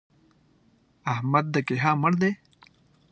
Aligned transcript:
احمد 1.13 1.45
د 1.53 1.55
کيها 1.67 1.91
مړ 2.01 2.13
دی! 2.21 2.31